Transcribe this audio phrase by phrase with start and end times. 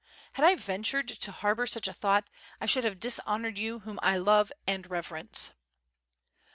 [0.33, 2.27] Had I ventured to harbor such a thought
[2.59, 5.51] I should have dishonored you whom I love and reverence."